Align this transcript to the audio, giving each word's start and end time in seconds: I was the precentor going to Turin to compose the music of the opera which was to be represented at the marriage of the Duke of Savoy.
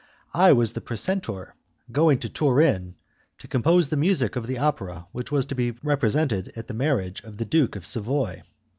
I 0.33 0.51
was 0.53 0.73
the 0.73 0.81
precentor 0.81 1.53
going 1.91 2.17
to 2.21 2.27
Turin 2.27 2.95
to 3.37 3.47
compose 3.47 3.89
the 3.89 3.97
music 4.01 4.35
of 4.35 4.47
the 4.47 4.57
opera 4.57 5.05
which 5.11 5.31
was 5.31 5.45
to 5.45 5.53
be 5.53 5.75
represented 5.83 6.51
at 6.55 6.65
the 6.65 6.73
marriage 6.73 7.21
of 7.23 7.37
the 7.37 7.45
Duke 7.45 7.75
of 7.75 7.85
Savoy. 7.85 8.41